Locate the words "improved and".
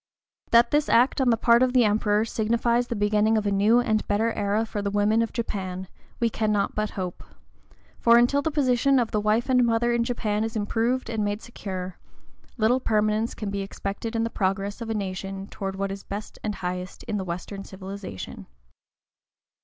10.55-11.23